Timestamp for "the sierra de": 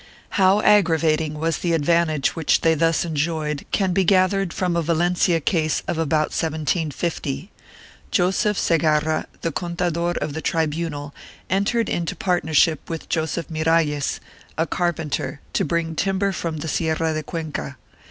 16.57-17.21